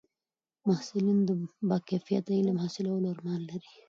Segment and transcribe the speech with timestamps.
[0.67, 1.29] محصلین د
[1.69, 3.71] با کیفیته علم حاصلولو ارمان لري.